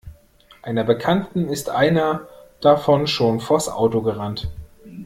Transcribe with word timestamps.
Einer 0.63 0.83
Bekannten 0.83 1.47
ist 1.47 1.69
einer 1.69 2.27
davon 2.59 3.05
schon 3.05 3.39
vors 3.39 3.69
Auto 3.69 4.01
gerannt. 4.01 4.49